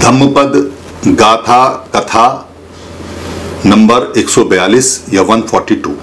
धम्मपद 0.00 0.52
गाथा 1.20 1.62
कथा 1.94 2.26
नंबर 3.66 4.12
142 4.18 4.90
या 5.14 5.22
142 5.24 5.94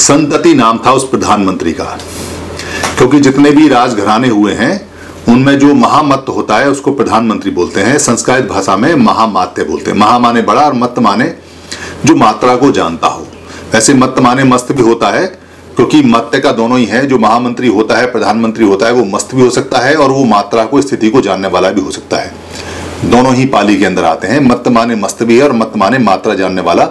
संतति 0.00 0.54
नाम 0.54 0.78
था 0.86 0.92
उस 0.92 1.08
प्रधानमंत्री 1.10 1.72
का 1.72 1.90
क्योंकि 2.98 3.20
जितने 3.20 3.50
भी 3.50 3.68
राजघराने 3.68 4.28
हुए 4.30 4.54
हैं 4.54 4.74
उनमें 5.28 5.58
जो 5.58 5.74
महामत 5.74 6.24
होता 6.28 6.56
है, 6.56 6.68
उसको 6.70 6.92
प्रधानमंत्री 6.92 7.50
बोलते 7.50 7.80
हैं। 7.80 7.98
संस्कृत 7.98 8.48
भाषा 8.50 8.76
में 8.76 8.94
महामात्य 8.94 9.64
बोलते 9.64 9.90
हैं। 9.90 9.98
महा 9.98 10.18
माने 10.18 10.42
बड़ा 10.42 10.62
और 10.62 10.74
मत 10.74 10.94
माने 10.98 11.34
जो 12.04 12.14
मात्रा 12.14 12.56
को 12.56 12.70
जानता 12.70 13.06
हो। 13.06 13.26
वैसे 13.72 13.94
मत 13.94 14.14
माने 14.20 14.44
मस्त 14.44 14.72
भी 14.72 14.82
होता 14.82 15.08
है, 15.08 15.26
क्योंकि 15.76 16.02
मत्य 16.02 16.38
का 16.38 16.52
दोनों 16.52 16.78
ही 16.78 16.84
है। 16.84 17.06
जो 17.06 17.18
महामंत्री 17.18 17.68
होता 17.68 17.98
है, 17.98 18.12
प्रधानमंत्री 18.12 18.64
होता 18.64 18.86
है, 18.86 18.92
वो 18.92 19.04
मस्त 19.04 19.34
भी 19.34 19.42
हो 19.42 19.50
सकता 19.50 19.78
है 19.78 19.96
और 19.96 20.10
वो 20.10 20.24
मात्रा 20.24 20.64
को, 20.64 20.82
स्थिति 20.82 21.10
को 21.10 21.20
जानने 21.20 21.48
वाला 21.48 21.70
भी 21.70 21.80
हो 21.80 21.90
सकता 21.90 22.16
है। 22.16 22.34
दोनों 23.04 23.34
ही 23.34 23.46
पाली 23.46 23.76
के 23.76 23.84
अंदर 23.84 24.04
आते 24.04 24.26
हैं। 24.26 24.40
मत 24.40 24.64
माने 24.68 24.94
मस्त 24.94 25.22
भी 25.22 25.38
है 25.38 25.44
और 25.44 25.52
मत 25.52 25.72
माने 25.76 25.98
मात्रा 25.98 26.34
जानने 26.34 26.62
वाला 26.62 26.88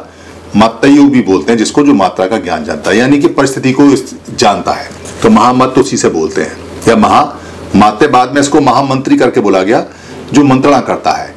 मत्तयु 0.56 1.10
भी 1.10 1.22
बोलते 1.22 1.52
हैं, 1.52 1.60
जिसको 1.60 1.84
जो 1.84 1.94
मात्रा 1.94 2.28
का 2.28 2.38
ज्ञान 2.38 2.66
जानता 2.66 2.90
है। 2.90 2.98
यानी 2.98 3.20
कि 3.20 3.28
परिस्थिति 3.28 3.72
को 3.72 3.96
जानता 4.36 4.72
है। 4.72 4.90
तो 5.24 5.30
महामत 5.30 5.74
उसी 5.78 5.98
से 5.98 6.10
बोलते 6.10 6.42
हैं। 6.42 6.58
या 6.88 6.96
महा 6.96 7.38
माते 7.76 8.08
बाद 8.08 8.34
में 8.34 8.42
इसको 8.42 8.62
महामंत्री 8.62 9.18
करके 9.18 9.42
बोला 9.42 9.62
गया, 9.64 9.86
जो 10.34 10.44
मंत्रणा 10.44 10.80
करता 10.80 11.12
है। 11.12 11.34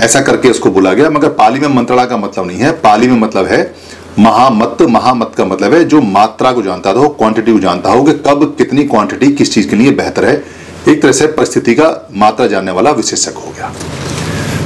ऐसा 0.00 0.20
करके 0.20 0.48
इसको 0.48 0.70
बोला 0.70 0.92
गया, 0.92 1.10
मगर 1.10 1.28
पाली 1.30 1.60
में 1.60 1.68
मंत्रणा 1.68 2.04
का 2.04 2.16
मतलब 2.16 2.46
नहीं 2.46 2.58
है। 2.58 2.70
पाली 2.80 3.08
में 3.08 3.18
मतलब 3.18 3.46
है 3.46 3.74
महामत 4.18 4.82
महामत 4.82 5.32
का 5.38 5.44
मतलब 5.44 5.72
है 5.74 5.84
जो 5.84 6.00
मात्रा 6.00 6.52
को 6.52 6.62
जानता 6.62 6.90
हो 6.90 7.08
क्वांटिटी 7.08 7.52
को 7.52 7.58
जानता 7.58 7.90
हो 7.90 8.02
कि 8.04 8.12
कब 8.26 8.44
कितनी 8.58 8.84
क्वांटिटी 8.84 9.32
किस 9.32 9.52
चीज़ 9.54 9.68
के 9.68 9.76
लिए 9.76 9.90
बेहतर 9.92 10.24
है। 10.24 10.34
एक 10.88 11.00
तरह 11.02 11.12
से 11.12 11.26
परिस्थिति 11.26 11.74
का 11.74 11.88
मात्रा 12.16 12.46
जानने 12.46 12.72
वाला 12.72 12.90
विशेषक 12.90 13.36
हो 13.36 13.52
गया। 13.56 13.72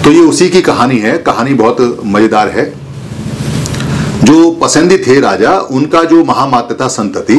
तो 0.05 0.11
ये 0.11 0.21
उसी 0.21 0.49
की 0.49 0.63
कहानी 0.63 0.99
है। 0.99 1.17
कहानी 1.19 1.55
बहुत 1.55 2.03
मज़ेदार 2.07 2.49
है। 2.49 2.65
जो 4.25 4.51
पसंदी 4.53 4.99
थे 4.99 5.19
राजा, 5.21 5.59
उनका 5.61 6.03
जो 6.05 6.25
महामात्य 6.25 6.77
था 6.81 6.89
संतति 6.89 7.37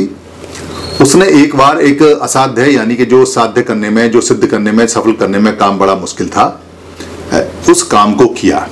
उसने 1.02 1.26
एक 1.34 1.56
बार 1.56 1.80
एक 1.82 2.02
असाध्य, 2.04 2.66
यानी 2.66 2.96
कि 2.96 3.06
जो 3.06 3.24
साध्य 3.26 3.62
करने 3.62 3.90
में, 3.90 4.10
जो 4.12 4.22
सिद्ध 4.22 4.46
करने 4.46 4.72
में, 4.72 4.86
सफल 4.88 5.12
करने 5.12 5.40
में 5.40 5.56
काम 5.58 5.78
बड़ा 5.80 5.96
मुश्किल 5.96 6.30
था 6.30 6.48
उस 7.70 7.84
काम 7.84 8.14
को 8.14 8.26
किया। 8.34 8.68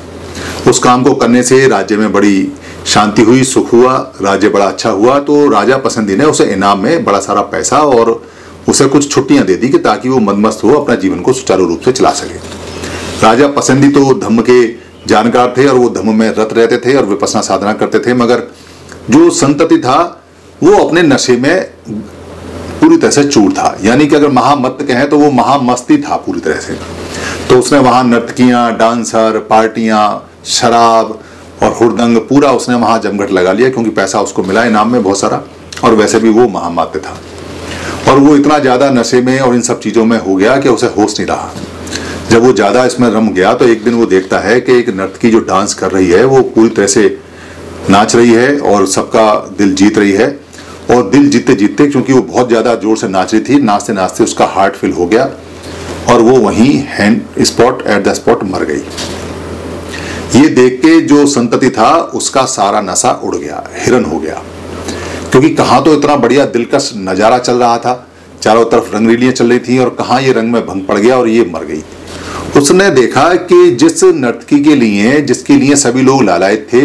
उस 0.67 0.79
काम 0.79 1.03
को 1.03 1.13
करने 1.15 1.43
से 1.43 1.67
राज्य 1.67 1.97
में 1.97 2.11
बड़ी 2.13 2.51
शांति 2.85 3.21
हुई, 3.21 3.43
सुख 3.43 3.71
हुआ, 3.73 3.95
राज्य 4.21 4.49
बड़ा 4.49 4.65
अच्छा 4.65 4.89
हुआ 4.89 5.19
तो 5.19 5.49
राजा 5.49 5.77
पसंदी 5.77 6.15
ने 6.15 6.25
उसे 6.25 6.45
इनाम 6.45 6.83
में 6.83 7.03
बड़ा 7.05 7.19
सारा 7.19 7.41
पैसा 7.43 7.79
और 7.79 8.21
उसे 8.69 8.85
कुछ 8.87 9.09
छुट्टियाँ 9.11 9.45
दे 9.45 9.55
दी 9.55 9.69
कि 9.69 9.77
ताकि 9.79 10.09
वो 10.09 10.19
मदमस्त 10.19 10.63
हो, 10.63 10.73
अपना 10.73 10.95
जीवन 10.95 11.21
को 11.21 11.33
सुचारू 11.33 11.65
रूप 11.65 11.81
से 11.81 11.91
चला 11.91 12.11
सके। 12.11 12.37
राजा 13.21 13.47
पसंदी 13.49 13.89
तो 13.89 14.13
धम्म 14.19 14.41
के 14.41 14.67
जानकार 15.07 15.53
थे 15.57 15.67
और 15.67 15.75
वो 15.75 15.89
धम्म 15.89 16.15
में 16.15 16.29
रत 16.29 16.49
रहते 16.53 16.77
थे 16.77 16.95
और 16.95 17.05
विपसना 17.05 17.41
साधना 17.41 17.73
करते 17.73 17.99
थे, 17.99 18.13
मगर 18.13 18.43
जो 19.09 19.29
संतति 19.31 19.77
था, 19.77 20.23
वो 20.63 20.77
अपने 20.77 21.01
नशे 21.03 21.37
में 21.37 21.69
पूरी 22.79 22.97
तरह 22.97 23.11
से 23.11 23.23
चूर 23.25 23.51
था। 23.53 23.75
यानी 23.83 24.07
कि 24.07 24.15
अगर 24.15 24.29
महामत 24.31 24.77
कहें 24.81 25.07
तो 25.09 25.17
वो 25.19 25.31
महामस्ती 25.33 25.97
था 25.99 26.15
पूरी 26.17 26.39
तरह 26.39 26.59
से। 26.59 26.77
तो 27.49 27.59
उसने 27.59 27.79
वहाँ 27.79 28.03
नर्तकियाँ 28.05 28.71
डांसर, 28.77 29.39
पार्टियाँ, 29.49 30.29
शराब 30.47 31.19
और 31.63 31.71
हुरदंग 31.73 32.17
पूरा 32.19 32.51
उसने 32.51 32.75
वहाँ 32.77 32.99
जमघट 33.01 33.31
लगा 33.31 33.53
लिया 33.53 33.69
क्योंकि 33.69 33.89
पैसा 33.91 34.21
उसको 34.21 34.43
मिला 34.43 34.63
इनाम 34.65 34.91
में 34.91 35.01
बहुत 35.03 35.19
सारा। 35.19 35.41
और 35.83 35.95
वैसे 35.95 36.19
भी 36.19 36.29
वो 36.29 36.47
महामात्य 36.49 36.99
था। 36.99 37.17
और 38.11 38.19
वो 38.19 38.35
इतना 38.35 38.57
ज़्यादा 38.59 38.89
नशे 38.91 39.21
में 39.21 39.39
और 39.39 39.55
इन 39.55 39.61
सब 39.61 39.79
चीज़ों 39.79 40.05
में 40.05 40.17
हो 40.19 40.35
गया 40.35 40.57
कि 40.57 40.69
उसे 40.69 40.87
होश 40.89 41.19
नहीं 41.19 41.27
रहा। 41.27 41.51
जब 42.29 42.43
वो 42.43 42.51
ज़्यादा 42.53 42.83
इसमें 42.85 43.09
रम 43.09 43.29
गया 43.29 43.53
तो 43.53 43.67
एक 43.67 43.83
दिन 43.83 43.93
वो 43.93 44.05
देखता 44.05 44.39
है 44.39 44.59
कि 44.61 44.77
एक 44.79 44.89
नर्तकी 44.95 45.29
जो 45.31 45.39
डांस 45.41 45.73
कर 45.73 45.91
रही 45.91 46.07
है 46.07 46.23
वो 46.25 46.41
पूरी 46.55 46.69
तरह 46.69 46.87
से 46.87 47.03
नाच 47.89 48.15
रही 48.15 48.33
है 48.33 48.57
और 48.61 48.85
सबका 48.87 49.33
दिल 49.57 49.73
जीत 49.75 49.97
रही 49.97 50.11
है। 50.11 50.27
और 50.91 51.09
दिल 51.09 51.29
जीते 51.29 51.53
जीतते 51.55 51.87
क्योंकि 51.87 52.13
वो 52.13 52.21
बहुत 52.23 52.47
ज़्यादा 52.49 52.75
ज़ोर 52.75 52.97
से 52.97 53.07
नाच 53.07 53.33
रही 53.33 53.43
थी 53.43 53.59
नाचते 53.61 53.93
नाचते 53.93 54.23
उसका 54.23 54.45
हार्ट 54.47 54.75
फिल 54.75 54.91
हो 54.91 55.05
गया 55.05 55.29
और 56.09 56.21
वो 56.21 56.37
वहीं 56.39 56.73
hand 56.89 57.43
spot 57.43 57.81
at 57.87 58.03
the 58.03 58.13
spot 58.13 58.43
मर 58.43 58.63
गई। 58.63 58.81
ये 60.33 60.47
देख 60.49 60.79
के 60.81 60.99
जो 61.01 61.25
संतति 61.27 61.69
था, 61.69 61.91
उसका 62.13 62.43
सारा 62.47 62.81
नशा 62.81 63.11
उड़ 63.23 63.35
गया, 63.35 63.63
हिरन 63.75 64.05
हो 64.05 64.19
गया। 64.19 64.41
क्योंकि 65.31 65.49
कहाँ 65.51 65.83
तो 65.83 65.93
इतना 65.93 66.15
बढ़िया 66.15 66.45
दिलकश 66.47 66.91
नज़ारा 66.97 67.37
चल 67.39 67.57
रहा 67.57 67.77
था, 67.77 68.07
चारों 68.41 68.65
तरफ़ 68.65 68.95
रंगरीलियाँ 68.95 69.33
चल 69.33 69.49
रही 69.49 69.59
थी 69.59 69.77
और 69.79 69.89
कहाँ 69.89 70.21
ये 70.21 70.31
रंग 70.31 70.51
में 70.53 70.65
भंग 70.65 70.85
पड़ 70.85 70.97
गया 70.97 71.17
और 71.17 71.27
ये 71.27 71.45
मर 71.53 71.63
गई। 71.65 71.83
उसने 72.57 72.89
देखा 72.91 73.33
कि 73.45 73.69
जिस 73.71 74.03
नर्तकी 74.03 74.59
के 74.63 74.75
लिए, 74.75 75.21
जिसके 75.21 75.55
लिए 75.55 75.75
सभी 75.75 76.01
लोग 76.01 76.23
लालायत 76.23 76.67
थे 76.73 76.81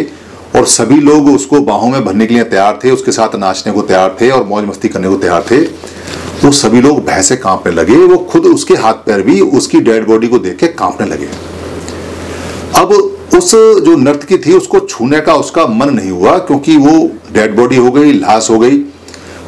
और 0.57 0.67
सभी 0.67 1.01
लोग 1.01 1.29
उसको 1.29 1.61
बाहों 1.61 1.89
में 1.91 2.05
भरने 2.05 2.27
के 2.27 2.35
लिए 2.35 2.45
तैयार 2.45 2.79
थे, 2.85 2.91
उसके 2.91 3.13
साथ 3.13 3.37
नाचने 3.37 3.73
को 3.73 3.83
तैयार 3.83 4.17
थे 4.21 4.31
और 4.31 4.45
मौज 4.45 4.65
मस्ती 4.65 4.89
करने 4.89 5.09
को 5.09 5.17
तैयार 5.17 5.45
थे। 5.51 5.61
वो 6.45 6.51
सभी 6.53 6.81
लोग 6.81 7.05
भय 7.07 7.23
से 7.23 7.37
कांपने 7.37 7.73
लगे, 7.73 7.97
वो 7.97 8.17
खुद 8.31 8.47
उसके 8.47 8.75
हाथ 8.75 8.95
पैर 9.07 9.23
भी 9.23 9.41
उसकी 9.41 9.81
डेड 9.81 10.07
बॉडी 10.07 10.29
को 10.29 10.39
देख 10.39 10.57
के 10.57 10.67
कांपने 10.67 11.07
लगे। 11.07 11.29
अब 12.75 12.93
उस 13.35 13.51
जो 13.85 13.97
नर्तकी 13.97 14.39
थी, 14.39 14.53
उसको 14.53 14.81
छूने 14.81 15.21
का 15.21 15.35
उसका 15.35 15.67
मन 15.67 15.91
नहीं 15.91 16.11
हुआ, 16.11 16.39
क्योंकि 16.39 16.77
वो 16.77 17.11
डेड 17.33 17.57
बॉडी 17.57 17.77
हो 17.77 17.91
गई, 17.91 18.13
लाश 18.13 18.51
हो 18.51 18.59
गई। 18.59 18.79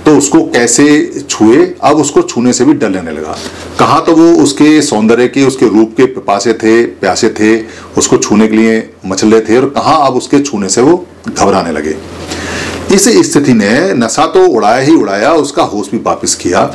तो 0.04 0.16
उसको 0.18 0.42
कैसे 0.44 0.86
छुए? 1.20 1.64
अब 1.82 1.96
उसको 1.96 2.22
छूने 2.22 2.52
से 2.52 2.64
भी 2.64 2.72
डर 2.74 2.90
लगने 2.90 3.10
लगा। 3.10 3.36
कहा 3.78 3.98
तो 4.00 4.12
वो 4.12 4.32
उसके 4.42 4.80
सौंदर्य 4.82 5.28
के, 5.28 5.44
उसके 5.44 5.68
रूप 5.68 5.94
के 5.96 6.06
पासे 6.20 6.52
थे, 6.52 6.82
प्यासे 6.84 7.28
थे, 7.30 7.56
उसको 7.98 8.16
छूने 8.16 8.48
के 8.48 8.56
लिए 8.56 8.90
मचले 9.06 9.40
थे 9.40 9.56
और 9.56 9.68
कहा 9.70 9.94
अब 9.96 10.14
उसके 10.14 10.40
छूने 10.40 10.68
से 10.68 10.80
वो 10.80 10.96
घबराने 11.28 11.72
लगे। 11.72 11.96
इस 12.92 13.08
स्थिति 13.24 13.52
ने 13.52 13.92
नशा 13.94 14.26
तो 14.26 14.46
उड़ाया 14.46 14.80
ही 14.80 14.94
उड़ाया, 14.94 15.32
उसका 15.32 15.62
होश 15.62 15.90
भी 15.90 15.98
वापिस 15.98 16.34
किया। 16.34 16.70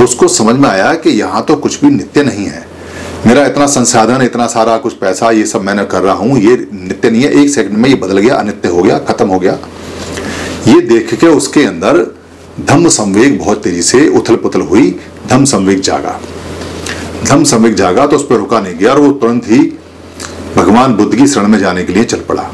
उसको 0.00 0.28
समझ 0.28 0.54
में 0.54 0.68
आया 0.68 0.92
कि 0.94 1.10
यहाँ 1.10 1.42
तो 1.44 1.56
कुछ 1.56 1.80
भी 1.80 1.90
नित्य 1.90 2.22
नहीं 2.22 2.46
है। 2.46 2.66
मेरा 3.26 3.44
इतना 3.46 3.66
संसाधन, 3.66 4.22
इतना 4.22 4.46
सारा 4.46 4.76
कुछ 4.76 4.92
पैसा, 4.92 5.30
ये 5.30 5.44
सब 5.46 5.62
मैंने 5.62 5.84
कर 5.84 6.02
रहा 6.02 6.14
हूँ, 6.14 6.38
ये 6.38 6.56
नित्य 6.72 7.10
नहीं 7.10 7.22
है। 7.22 7.30
एक 7.42 7.50
सेकंड 7.50 7.76
में 7.78 7.88
ये 7.88 7.94
बदल 7.96 8.18
गया, 8.18 8.34
अनित्य 8.34 8.68
हो 8.68 8.82
गया, 8.82 8.98
खत्म 8.98 9.28
हो 9.28 9.38
गया। 9.38 9.58
ये 10.68 10.80
देख 10.80 11.14
के 11.14 11.26
उसके 11.26 11.64
अंदर 11.64 12.04
धम्म 12.60 12.88
संवेग 12.88 13.38
बहुत 13.38 13.62
तेज़ी 13.62 13.82
से 13.82 14.08
उथल 14.08 14.36
पुथल 14.36 14.60
हुई 14.60 15.00
धम 15.28 15.44
संवेग 15.44 15.80
जागा। 15.80 16.20
धम 17.24 17.44
संवेग 17.44 17.74
जागा 17.74 18.06
तो 18.06 18.16
उस 18.16 18.26
पर 18.26 18.36
रुका 18.36 18.60
नहीं 18.60 18.78
गया 18.78 18.92
और 18.92 19.00
वो 19.00 19.12
तुरंत 19.12 19.44
ही 19.46 19.58
भगवान 20.56 20.94
बुद्ध 20.94 21.14
की 21.16 21.26
शरण 21.26 21.48
में 21.48 21.58
जाने 21.58 21.84
के 21.84 21.92
लिए 21.92 22.04
चल 22.04 22.18
पड़ा। 22.18 22.50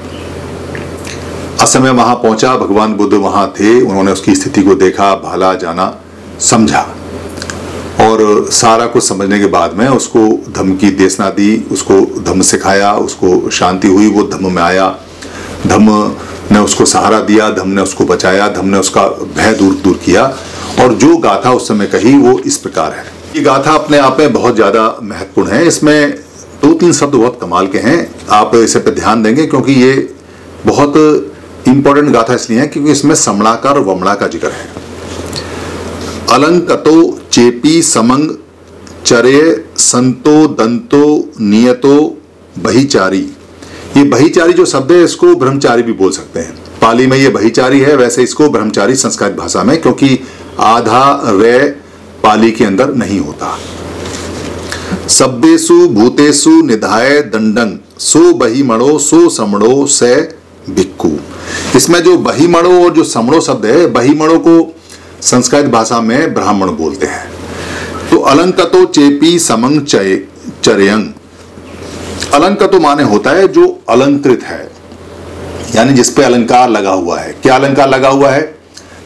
असमय 1.60 1.90
वहाँ 1.90 2.14
पहुँचा, 2.14 2.56
भगवान 2.56 2.94
बुद्ध 2.94 3.14
वहाँ 3.14 3.54
थे, 3.60 3.80
उन्होंने 3.80 4.12
उसकी 4.12 4.34
स्थिति 4.34 4.62
को 4.62 4.74
देखा, 4.74 5.14
भाला 5.14 5.54
जाना, 5.54 6.00
समझा। 6.40 6.86
और 8.00 8.48
सारा 8.50 8.86
कुछ 8.86 9.04
समझने 9.04 9.38
के 9.38 9.46
बाद 9.46 9.74
में 9.74 9.88
उसको 9.88 10.52
धम 10.52 10.74
की 10.76 10.90
देशना 10.90 11.30
दी, 11.30 11.66
उसको 11.72 12.00
धम्म 12.22 12.42
सिखाया, 12.42 12.92
उसको 12.94 13.50
शांति 13.50 13.88
हुई, 13.88 14.06
वो 14.06 14.22
धम्म 14.22 14.52
में 14.52 14.62
आया। 14.62 14.88
धम 15.66 16.16
ने 16.52 16.58
उसको 16.60 16.84
सहारा 16.86 17.20
दिया 17.22 17.48
धम 17.50 17.68
ने 17.68 17.82
उसको 17.82 18.04
बचाया 18.04 18.48
धम 18.50 18.66
ने 18.66 18.78
उसका 18.78 19.06
भय 19.36 19.52
दूर 19.54 19.74
दूर 19.74 20.00
किया। 20.04 20.22
और 20.80 20.94
जो 20.94 21.16
गाथा 21.18 21.52
उस 21.52 21.68
समय 21.68 21.86
कही, 21.86 22.14
वो 22.14 22.38
इस 22.40 22.56
प्रकार 22.56 22.92
है। 22.92 23.04
ये 23.36 23.42
गाथा 23.42 23.72
अपने 23.74 23.98
आप 23.98 24.18
में 24.20 24.32
बहुत 24.32 24.54
ज़्यादा 24.54 24.84
महत्वपूर्ण 25.02 25.50
है। 25.50 25.66
इसमें 25.66 26.10
दो 26.62 26.72
तीन 26.74 26.92
शब्द 26.92 27.14
बहुत 27.14 27.38
कमाल 27.40 27.66
के 27.66 27.78
हैं। 27.78 27.98
आप 28.32 28.54
इसे 28.54 28.78
पर 28.78 28.94
ध्यान 28.94 29.22
देंगे, 29.22 29.46
क्योंकि 29.46 29.72
ये 29.74 29.94
बहुत 30.66 30.96
इंपॉर्टेंट 31.68 32.10
गाथा 32.10 32.34
इसलिए 32.34 32.60
है, 32.60 32.66
क्योंकि 32.66 32.92
इसमें 32.92 33.14
समणाकार 33.16 33.74
और 33.74 33.84
वमणा 33.84 34.14
का 34.14 34.26
ज़िक्र 34.28 34.50
है। 34.50 34.66
अलंकतो 36.30 37.18
चेपी 37.32 37.80
समंग, 37.84 38.30
चरे 39.06 39.40
संतो 39.78 40.46
दंतो 40.54 41.04
नियतो 41.40 41.96
बहिचारी। 42.58 43.26
ये 43.96 44.04
बहिचारी 44.04 44.52
जो 44.52 44.64
शब्द 44.64 44.92
है, 44.92 45.04
इसको 45.04 45.34
ब्रह्मचारी 45.34 45.82
भी 45.82 45.92
बोल 45.92 46.10
सकते 46.10 46.40
हैं। 46.40 46.54
पाली 46.82 47.06
में 47.06 47.16
ये 47.18 47.28
बहिचारी 47.28 47.80
है, 47.80 47.96
वैसे 47.96 48.22
इसको 48.22 48.48
ब्रह्मचारी 48.48 48.94
संस्कृत 48.94 49.32
भाषा 49.32 49.62
में, 49.62 49.80
क्योंकि 49.82 50.18
आधा 50.60 51.20
रे 51.26 51.58
पाली 52.22 52.50
के 52.50 52.64
अंदर 52.64 52.94
नहीं 52.94 53.20
होता। 53.20 53.58
सब्बेसु, 55.08 55.88
भूतेसु, 55.88 56.50
निधाय 56.62 57.20
दंडंग 57.22 57.78
सो 57.98 58.32
बहिमणो, 58.34 58.98
सो 58.98 59.28
समणो, 59.28 59.86
से 59.86 60.14
भिक्खू। 60.70 61.10
इसमें 61.76 62.02
जो 62.02 62.16
बहिमणो 62.18 62.84
और 62.84 62.92
जो 62.92 63.04
समणो 63.04 63.40
शब्द 63.40 63.66
है, 63.66 63.86
बहिमणो 63.86 64.38
को 64.38 64.74
संस्कृत 65.22 65.66
भाषा 65.66 66.00
में 66.00 66.34
ब्राह्मण 66.34 66.68
बोलते 66.68 67.06
हैं। 67.06 67.30
तो 68.10 68.18
अलंकतो 68.18 68.84
चेपी 68.84 69.38
समंग 69.38 69.80
चय 69.80 70.22
चरयंग। 70.64 71.12
अलंक 72.34 72.58
का 72.60 72.66
तो 72.66 72.78
माने 72.80 73.02
होता 73.02 73.30
है 73.30 73.46
जो 73.48 73.66
अलंकृत 73.88 74.42
है। 74.44 74.70
यानी 75.74 75.92
जिस 75.92 76.10
पे 76.10 76.22
अलंकार 76.22 76.68
लगा 76.70 76.90
हुआ 76.92 77.18
है। 77.20 77.32
क्या 77.42 77.54
अलंकार 77.54 77.88
लगा 77.88 78.08
हुआ 78.08 78.30
है? 78.30 78.42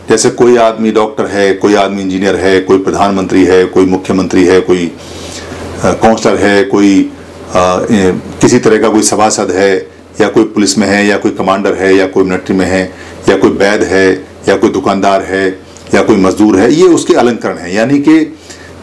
जैसे 0.08 0.30
कोई 0.30 0.56
आदमी 0.56 0.90
डॉक्टर 0.92 1.26
है 1.26 1.52
कोई 1.54 1.74
आदमी 1.74 2.02
इंजीनियर 2.02 2.36
है 2.36 2.60
कोई 2.60 2.78
प्रधानमंत्री 2.78 3.44
है 3.44 3.64
कोई 3.64 3.86
मुख्यमंत्री 3.86 4.44
है 4.44 4.60
कोई 4.60 4.86
काउंसलर 5.84 6.36
है 6.36 6.62
कोई 6.64 7.10
आ, 7.54 7.80
ए, 7.90 8.12
किसी 8.40 8.58
तरह 8.58 8.80
का 8.80 8.88
कोई 8.88 9.02
सभासद 9.02 9.50
है 9.50 9.72
या 10.20 10.28
कोई 10.28 10.44
पुलिस 10.44 10.76
में 10.78 10.86
है 10.86 11.06
या 11.06 11.16
कोई 11.16 11.30
कमांडर 11.30 11.74
है 11.74 11.94
या 11.94 12.06
कोई 12.06 12.24
मिलिट्री 12.24 12.56
में 12.56 12.66
है 12.66 12.82
या 13.28 13.36
कोई 13.36 13.50
वैद 13.52 13.82
है 13.82 14.06
या 14.48 14.56
कोई 14.56 14.70
दुकानदार 14.70 15.22
है 15.22 15.48
या 15.94 16.02
कोई 16.02 16.16
मजदूर 16.16 16.58
है 16.58 16.72
ये 16.72 16.86
उसके 16.88 17.14
अलंकरण 17.14 17.58
है। 17.58 17.74
यानी 17.74 17.98
कि 17.98 18.18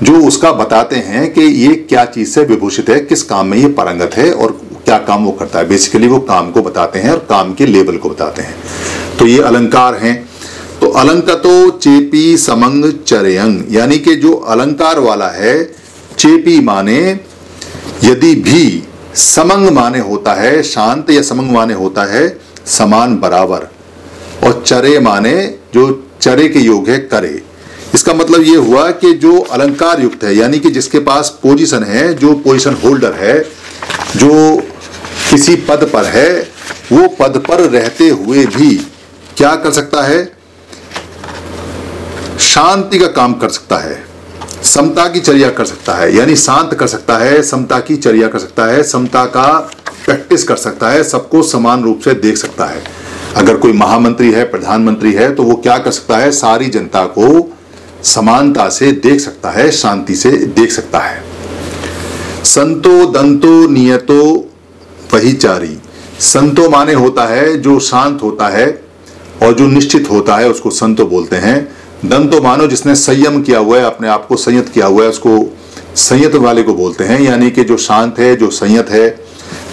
जो 0.04 0.13
उसका 0.28 0.51
बताते 0.51 0.96
हैं 0.96 1.34
कि 1.34 1.42
ये 1.42 1.75
क्या 1.75 2.06
चीज़ 2.06 2.30
से 2.30 2.44
विभूषित 2.44 2.90
है, 2.90 3.00
किस 3.00 3.24
काम 3.24 3.48
में 3.48 3.57
ये 3.57 3.68
पारंगत 3.68 4.12
है 4.13 4.31
और 4.31 4.62
क्या 4.86 4.98
काम 4.98 5.25
वो 5.25 5.31
करता 5.31 5.60
है। 5.60 5.68
बेसिकली 5.68 6.07
वो 6.07 6.19
काम 6.19 6.51
को 6.51 6.62
बताते 6.62 7.00
हैं 7.00 7.12
और 7.12 7.18
काम 7.30 7.54
के 7.54 7.66
लेवल 7.66 7.98
को 7.98 8.10
बताते 8.10 8.42
हैं। 8.42 8.56
तो 9.19 9.28
ये 9.28 9.42
अलंकार 9.42 9.96
हैं। 9.96 10.30
तो 10.81 10.88
अलंकतो 10.88 11.69
चेपी 11.69 12.38
समंग 12.38 12.94
चरयंग, 13.07 13.63
यानी 13.69 13.98
कि 14.00 14.16
जो 14.16 14.34
अलंकार 14.34 15.00
वाला 15.00 15.28
है, 15.28 15.63
चेपी 16.18 16.60
माने 16.60 17.19
यदि 18.04 18.36
भी 18.36 18.84
समंग 19.16 19.69
माने 19.69 20.00
होता 20.00 20.34
है, 20.34 20.63
शांत 20.63 21.10
या 21.10 21.22
समंग 21.22 21.52
माने 21.52 21.74
होता 21.74 22.04
है, 22.04 22.40
समान 22.66 23.18
बराबर। 23.18 23.68
और 24.44 24.63
चरे 24.68 25.00
माने 25.00 25.56
जो 25.74 26.07
चरे 26.22 26.48
के 26.48 26.60
योग 26.60 26.90
है, 26.90 26.98
करे। 27.00 27.42
इसका 27.96 28.14
मतलब 28.14 28.42
ये 28.42 28.56
हुआ 28.56 28.90
कि 28.92 29.14
जो 29.14 29.40
अलंकार 29.40 30.02
युक्त 30.02 30.24
है, 30.24 30.36
यानी 30.36 30.60
कि 30.60 30.70
जिसके 30.70 31.00
पास 31.00 31.40
पोजीशन 31.44 31.84
है, 31.84 32.14
जो 32.14 32.34
पोजीशन 32.34 32.74
होल्डर 32.74 33.14
है, 33.14 33.40
जो 34.16 34.58
किसी 35.30 35.56
पद 35.56 35.90
पर 35.94 36.06
है, 36.06 36.52
वो 36.92 37.08
पद 37.08 37.44
पर 37.48 37.60
रहते 37.60 38.10
हुए 38.10 38.46
भी 38.46 38.76
क्या 39.38 39.56
कर 39.56 39.72
सकता 39.72 40.02
है? 40.02 40.32
शांति 42.40 43.00
का 43.00 43.08
काम 43.08 43.34
कर 43.34 43.50
सकता 43.50 43.78
है, 43.78 44.04
समता 44.64 45.08
की 45.08 45.20
चर्या 45.20 45.50
कर 45.50 45.66
सकता 45.66 45.94
है, 45.94 46.16
यानी 46.16 46.36
शांत 46.36 46.74
कर 46.74 46.88
सकता 46.88 47.18
है, 47.18 47.42
समता 47.44 47.80
की 47.80 47.96
चर्या 47.98 48.28
कर 48.28 48.40
सकता 48.40 48.66
है, 48.66 48.84
समता 48.84 49.26
का 49.26 49.48
प्रैक्टिस 50.06 50.44
कर 50.44 50.56
सकता 50.56 50.90
है, 50.90 51.04
सबको 51.04 51.44
समान 51.44 51.84
रूप 51.84 52.00
से 52.00 52.14
देख 52.14 52.38
सकता 52.38 52.66
है। 52.66 52.84
अगर 53.36 53.58
कोई 53.58 53.74
महामंत्री 53.74 54.32
है, 54.32 54.44
प्रधानमंत्री 54.44 55.14
है 55.14 55.36
तो 55.36 55.44
वो 55.44 55.56
क्या 55.56 55.78
कर 55.78 55.92
सकता 55.92 56.18
है? 56.18 56.32
सारी 56.32 56.68
जनता 56.68 57.06
को 57.06 57.56
समानता 58.04 58.69
से 58.69 58.92
देख 58.92 59.19
सकता 59.19 59.50
है, 59.50 59.72
शांति 59.72 60.16
से 60.16 60.31
देख 60.31 60.72
सकता 60.72 61.00
है। 61.00 61.24
संतो 62.44 63.06
दंतो 63.06 63.68
नियतो 63.68 64.50
वहीचारी। 65.13 65.78
संतो 66.19 66.69
माने 66.69 66.94
होता 66.94 67.25
है 67.25 67.57
जो 67.57 67.80
शांत 67.80 68.19
होता 68.24 68.48
है 68.48 68.81
और 69.44 69.54
जो 69.54 69.68
निश्चित 69.68 70.12
होता 70.12 70.36
है, 70.36 70.50
उसको 70.50 70.69
संतो 70.69 71.06
बोलते 71.06 71.36
हैं। 71.36 71.72
दंतो 72.06 72.42
मानो 72.42 72.68
जिसने 72.68 72.96
संयम 72.96 73.42
किया 73.42 73.60
हुआ 73.60 73.78
है, 73.78 73.84
अपने 73.84 74.07
आप 74.07 74.28
को 74.28 74.36
संयत 74.36 74.69
किया 74.69 74.86
हुआ 74.86 75.04
है, 75.04 75.10
उसको 75.10 75.57
संयत 75.95 76.36
वाले 76.36 76.63
को 76.63 76.74
बोलते 76.74 77.04
हैं, 77.04 77.22
यानी 77.22 77.52
कि 77.52 77.63
जो 77.63 77.78
शांत 77.78 78.19
है, 78.19 78.36
जो 78.36 78.50
संयत 78.50 78.90
है। 78.90 79.25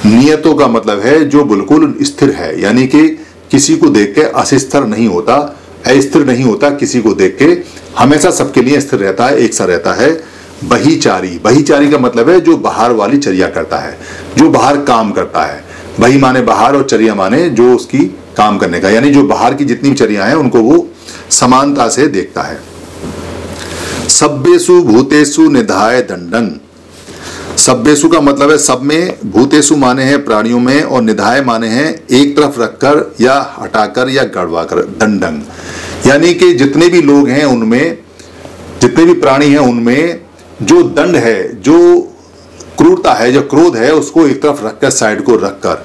नियतों 0.06 0.54
का 0.54 0.68
मतलब 0.68 1.00
है 1.00 1.28
जो 1.28 1.44
बिल्कुल 1.44 1.94
स्थिर 2.02 2.30
है, 2.30 2.62
यानी 2.62 2.86
कि 2.86 3.08
किसी 3.50 3.76
को 3.76 3.88
देख 3.88 4.14
के 4.14 4.20
अस्थिर 4.20 4.84
नहीं 4.84 5.08
होता 5.08 5.55
अस्थिर 5.86 6.26
नहीं 6.26 6.44
होता 6.44 6.70
किसी 6.70 7.00
को 7.00 7.12
देख 7.14 7.36
के। 7.42 7.58
हमेशा 7.98 8.30
सबके 8.30 8.62
लिए 8.62 8.80
स्थिर 8.80 9.00
रहता 9.00 9.26
है, 9.26 9.36
एक 9.36 9.54
सा 9.54 9.64
रहता 9.64 9.92
है। 9.92 10.36
बहीचारी 10.64 11.38
बहीचारी 11.44 11.90
का 11.90 11.98
मतलब 11.98 12.30
है 12.30 12.40
जो 12.40 12.56
बाहर 12.56 12.92
वाली 12.92 13.18
चर्या 13.18 13.48
करता 13.48 13.78
है, 13.78 13.98
जो 14.38 14.48
बाहर 14.50 14.76
काम 14.76 15.12
करता 15.12 15.42
है। 15.42 15.64
बही 16.00 16.18
माने 16.18 16.40
बाहर 16.40 16.76
और 16.76 16.84
चर्या 16.84 17.14
माने 17.14 17.48
जो 17.48 17.74
उसकी 17.74 17.98
काम 18.36 18.58
करने 18.58 18.80
का, 18.80 18.90
यानी 18.90 19.10
जो 19.10 19.22
बाहर 19.22 19.54
की 19.54 19.64
जितनी 19.64 19.88
भी 19.88 19.96
चर्या 19.96 20.24
है, 20.24 20.36
उनको 20.36 20.60
वो 20.60 20.86
समानता 21.30 21.88
से 21.88 22.06
देखता 22.06 22.42
है। 22.42 22.60
सभ्यसु 24.08 24.82
भूतेषु, 24.82 25.48
निधाय, 25.50 26.00
दंडन। 26.02 26.60
सभ्यसु 27.56 28.08
का 28.08 28.20
मतलब 28.20 28.50
है 28.50 28.58
सब 28.58 28.80
में 28.82 29.18
भूतेषु 29.26 29.76
माने 29.76 30.02
हैं, 30.02 30.24
प्राणियों 30.24 30.58
में, 30.60 30.82
और 30.82 31.02
निधाय 31.02 31.40
माने 31.40 31.68
हैं, 31.68 32.06
एक 32.10 32.36
तरफ़ 32.36 32.60
रखकर 32.60 33.14
या 33.20 33.56
हटाकर 33.58 34.08
या 34.08 34.24
गड़वाकर 34.24 34.76
दंडन 34.76 35.42
यानी 36.06 36.34
कि 36.34 36.52
जितने 36.52 36.88
भी 36.88 37.02
लोग 37.02 37.28
हैं 37.28 37.44
उनमें, 37.44 37.98
जितने 38.80 39.04
भी 39.04 39.14
प्राणी 39.14 39.46
हैं 39.46 39.58
उनमें 39.58 40.20
जो 40.62 40.82
दंड 40.82 41.16
है, 41.16 41.62
जो 41.62 42.00
क्रूरता 42.78 43.12
है, 43.12 43.32
जो 43.32 43.40
क्रोध 43.42 43.76
है, 43.76 43.92
उसको 43.94 44.26
एक 44.26 44.42
तरफ़ 44.42 44.64
रखकर, 44.64 44.90
साइड 44.90 45.22
को 45.22 45.36
रखकर। 45.36 45.84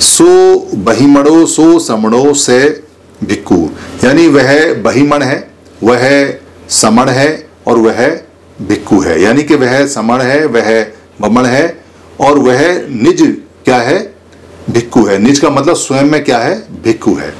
सो 0.00 0.26
बहिमणो, 0.74 1.46
सो 1.46 1.78
समणो 1.78 2.34
से 2.34 2.82
भिक्कू 3.24 3.68
यानी 4.04 4.26
वह 4.28 4.74
बहिमण 4.74 5.22
है, 5.22 5.50
वह 5.82 6.34
समण 6.68 7.08
है, 7.08 7.46
और 7.66 7.78
वह 7.78 8.20
भिक्कू 8.62 9.00
है। 9.00 9.20
यानी 9.22 9.42
कि 9.42 9.54
वह 9.54 9.86
समण 9.86 10.20
है, 10.20 10.46
वह 10.46 10.93
बमण 11.20 11.46
है 11.46 11.84
और 12.20 12.38
वह 12.38 12.86
निज 12.88 13.22
क्या 13.64 13.76
है? 13.76 14.14
भिक्खु 14.70 15.04
है। 15.04 15.18
निज 15.18 15.38
का 15.38 15.50
मतलब 15.50 15.76
स्वयं 15.76 16.04
में 16.04 16.24
क्या 16.24 16.38
है? 16.38 16.82
भिक्खु 16.82 17.14
है। 17.14 17.34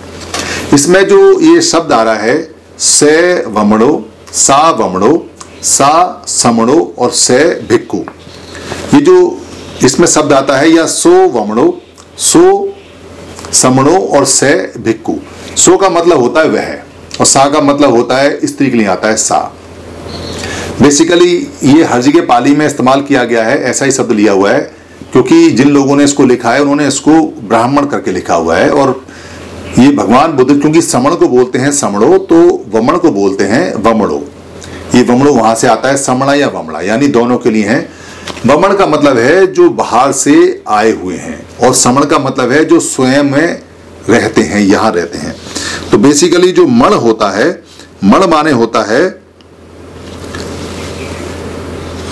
इसमें 0.74 1.08
जो 1.08 1.40
ये 1.40 1.60
शब्द 1.62 1.92
आ 1.92 2.02
रहा 2.02 2.14
है, 2.14 2.54
से 2.78 3.44
वमणो, 3.46 4.10
सा 4.32 4.70
वमणो, 4.70 5.26
सा 5.62 6.24
समणो 6.26 6.94
और 6.98 7.10
से 7.10 7.60
भिक्खु। 7.68 7.98
ये 8.94 9.00
जो 9.00 9.40
इसमें 9.84 10.06
शब्द 10.06 10.32
आता 10.32 10.56
है, 10.56 10.70
या 10.70 10.86
सो 10.86 11.10
वमणो, 11.10 11.80
सो 12.18 12.74
समणो 13.52 13.98
और 13.98 14.24
से 14.24 14.72
भिक्खु। 14.78 15.14
सो 15.56 15.76
का 15.76 15.88
मतलब 15.88 16.20
होता 16.20 16.40
है 16.40 16.48
वह, 16.48 16.74
और 17.20 17.26
सा 17.26 17.48
का 17.48 17.60
मतलब 17.60 17.90
होता 17.90 18.16
है, 18.16 18.46
स्त्री 18.46 18.70
के 18.70 18.76
लिए 18.76 18.86
आता 18.86 19.08
है 19.08 19.16
सा। 19.16 19.52
बेसिकली 20.80 21.34
ये 21.64 21.84
हर 21.84 22.00
जगह 22.02 22.26
पाली 22.26 22.54
में 22.56 22.66
इस्तेमाल 22.66 23.00
किया 23.02 23.24
गया 23.24 23.44
है, 23.44 23.62
ऐसा 23.62 23.84
ही 23.84 23.92
शब्द 23.92 24.12
लिया 24.12 24.32
हुआ 24.32 24.50
है, 24.50 24.60
क्योंकि 25.12 25.50
जिन 25.50 25.68
लोगों 25.68 25.96
ने 25.96 26.04
इसको 26.04 26.24
लिखा 26.24 26.52
है, 26.52 26.60
उन्होंने 26.62 26.86
इसको 26.88 27.20
ब्राह्मण 27.48 27.86
करके 27.86 28.12
लिखा 28.12 28.34
हुआ 28.34 28.56
है, 28.56 28.70
और 28.70 29.04
ये 29.78 29.90
भगवान 29.92 30.32
बुद्ध, 30.32 30.60
क्योंकि 30.60 30.82
समण 30.82 31.14
को 31.14 31.28
बोलते 31.28 31.58
हैं 31.58 31.70
समणो 31.72 32.18
तो 32.20 32.40
वमण 32.68 32.96
को 32.96 33.10
बोलते 33.10 33.44
हैं 33.44 33.74
वमणो। 33.76 34.22
ये 34.94 35.02
वमणो 35.02 35.32
वहाँ 35.32 35.54
से 35.54 35.68
आता 35.68 35.88
है, 35.88 35.96
समणा 35.96 36.34
या 36.34 36.48
वमणा, 36.48 36.80
यानी 36.80 37.06
दोनों 37.08 37.38
के 37.38 37.50
लिए 37.50 37.64
है। 37.64 37.88
वमण 38.46 38.74
का 38.76 38.86
मतलब 38.86 39.18
है 39.18 39.46
जो 39.46 39.68
बाहर 39.70 40.12
से 40.12 40.62
आए 40.68 40.92
हुए 40.92 41.16
हैं, 41.16 41.40
और 41.62 41.74
समण 41.74 42.04
का 42.04 42.18
मतलब 42.18 42.52
है 42.52 42.64
जो 42.64 42.80
स्वयं 42.82 43.22
में 43.22 43.62
रहते 44.08 44.40
हैं, 44.42 44.60
यहाँ 44.60 44.92
रहते 44.92 45.18
हैं। 45.18 45.34
तो 45.90 45.98
बेसिकली 45.98 46.52
जो 46.52 46.66
मण 46.66 46.94
होता 46.94 47.30
है, 47.30 47.50
मण 48.04 48.26
माने 48.26 48.50
होता 48.52 48.82
है 48.84 49.23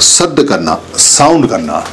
सद्द 0.03 0.43
करना 0.43 0.79
साउंड 0.99 1.49
करना, 1.49 1.85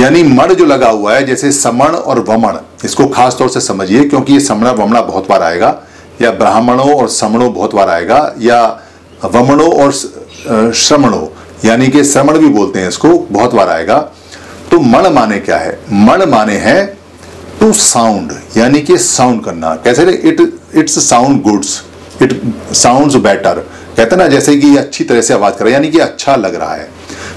यानी 0.00 0.22
मण 0.24 0.54
जो 0.54 0.64
लगा 0.66 0.88
हुआ 0.90 1.14
है, 1.14 1.24
जैसे 1.26 1.52
समण 1.52 1.94
और 1.94 2.20
वमण, 2.28 2.58
इसको 2.84 3.06
खास 3.08 3.36
तौर 3.38 3.48
से 3.48 3.60
समझिए, 3.60 4.04
क्योंकि 4.04 4.32
ये 4.32 4.40
समण 4.40 4.68
वमणा 4.74 5.00
बहुत 5.02 5.28
बार 5.28 5.42
आएगा, 5.42 5.74
या 6.22 6.30
ब्राह्मणों 6.32 6.94
और 6.94 7.08
समणों 7.10 7.52
बहुत 7.54 7.74
बार 7.74 7.88
आएगा, 7.88 8.34
या 8.40 8.62
वमणों 9.24 9.72
और 9.74 9.92
श्रमणों, 10.74 11.26
यानी 11.64 11.88
कि 11.88 12.04
श्रमण 12.04 12.38
भी 12.38 12.48
बोलते 12.50 12.80
हैं 12.80 12.88
इसको, 12.88 13.08
बहुत 13.30 13.54
बार 13.54 13.68
आएगा। 13.68 13.98
तो 14.70 14.78
मण 14.80 15.08
माने 15.10 15.38
क्या 15.40 15.56
है? 15.56 15.78
मण 15.92 16.24
माने 16.30 16.56
है 16.58 16.84
टू 17.60 17.72
साउंड 17.72 18.32
यानी 18.56 18.80
कि 18.80 18.96
साउंड 18.98 19.44
करना। 19.44 19.74
कैसे 19.84 20.02
it 20.02 20.40
it's 20.74 20.98
sound 21.08 21.42
goods 21.42 21.80
it 22.22 22.40
sound 22.74 23.16
better 23.16 23.58
कहते 23.96 24.16
ना, 24.16 24.26
जैसे 24.28 24.56
कि 24.56 24.76
अच्छी 24.76 25.04
तरह 25.04 25.22
से 25.22 25.34
आवाज़ 25.34 25.54
कर 25.54 25.64
रहा 25.64 25.68
है, 25.68 25.74
यानी 25.74 25.90
कि 25.90 25.98
अच्छा 25.98 26.36
लग 26.36 26.54
रहा 26.54 26.74
है। 26.74 26.88